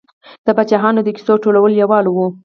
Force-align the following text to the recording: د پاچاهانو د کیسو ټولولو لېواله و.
د 0.45 0.47
پاچاهانو 0.57 1.01
د 1.03 1.09
کیسو 1.15 1.33
ټولولو 1.43 1.73
لېواله 1.75 2.09
و. 2.15 2.17